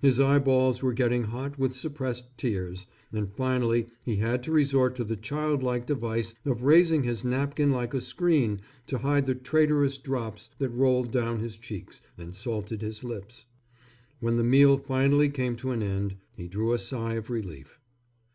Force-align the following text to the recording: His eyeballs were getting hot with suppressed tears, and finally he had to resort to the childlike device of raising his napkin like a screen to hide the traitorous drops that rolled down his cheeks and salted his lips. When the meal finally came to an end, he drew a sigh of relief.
His 0.00 0.18
eyeballs 0.18 0.82
were 0.82 0.94
getting 0.94 1.24
hot 1.24 1.58
with 1.58 1.74
suppressed 1.74 2.38
tears, 2.38 2.86
and 3.12 3.30
finally 3.30 3.88
he 4.02 4.16
had 4.16 4.42
to 4.44 4.50
resort 4.50 4.94
to 4.96 5.04
the 5.04 5.18
childlike 5.18 5.86
device 5.86 6.32
of 6.46 6.62
raising 6.62 7.02
his 7.02 7.26
napkin 7.26 7.72
like 7.72 7.92
a 7.92 8.00
screen 8.00 8.62
to 8.86 8.96
hide 8.96 9.26
the 9.26 9.34
traitorous 9.34 9.98
drops 9.98 10.48
that 10.56 10.70
rolled 10.70 11.10
down 11.12 11.40
his 11.40 11.58
cheeks 11.58 12.00
and 12.16 12.34
salted 12.34 12.80
his 12.80 13.04
lips. 13.04 13.44
When 14.18 14.38
the 14.38 14.42
meal 14.44 14.78
finally 14.78 15.28
came 15.28 15.56
to 15.56 15.72
an 15.72 15.82
end, 15.82 16.16
he 16.34 16.48
drew 16.48 16.72
a 16.72 16.78
sigh 16.78 17.16
of 17.16 17.28
relief. 17.28 17.78